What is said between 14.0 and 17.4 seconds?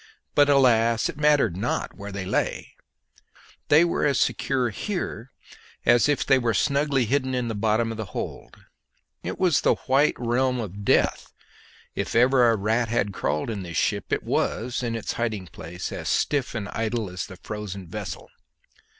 it was, in its hiding place, as stiff and idle as the